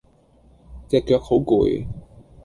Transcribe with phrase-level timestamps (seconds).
[0.89, 1.85] 隻腳好攰